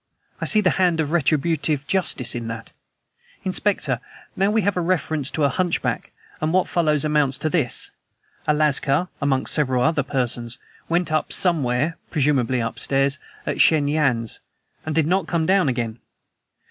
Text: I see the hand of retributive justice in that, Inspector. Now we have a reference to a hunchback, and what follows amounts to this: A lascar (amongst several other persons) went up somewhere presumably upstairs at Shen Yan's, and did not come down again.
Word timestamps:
I 0.41 0.45
see 0.45 0.61
the 0.61 0.71
hand 0.81 0.99
of 0.99 1.11
retributive 1.11 1.85
justice 1.85 2.33
in 2.33 2.47
that, 2.47 2.71
Inspector. 3.43 3.99
Now 4.35 4.49
we 4.49 4.63
have 4.63 4.75
a 4.75 4.81
reference 4.81 5.29
to 5.29 5.43
a 5.43 5.49
hunchback, 5.49 6.11
and 6.41 6.51
what 6.51 6.67
follows 6.67 7.05
amounts 7.05 7.37
to 7.37 7.51
this: 7.51 7.91
A 8.47 8.53
lascar 8.55 9.09
(amongst 9.21 9.53
several 9.53 9.83
other 9.83 10.01
persons) 10.01 10.57
went 10.89 11.11
up 11.11 11.31
somewhere 11.31 11.99
presumably 12.09 12.61
upstairs 12.61 13.19
at 13.45 13.61
Shen 13.61 13.87
Yan's, 13.87 14.39
and 14.87 14.95
did 14.95 15.05
not 15.05 15.27
come 15.27 15.45
down 15.45 15.69
again. 15.69 15.99